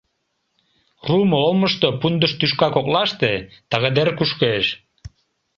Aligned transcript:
Руымо 1.07 1.37
олмышто, 1.47 1.87
пундыш 1.99 2.31
тӱшка 2.39 2.67
коклаште, 2.75 3.31
тыгыдер 3.69 4.07
кушкеш. 4.17 4.65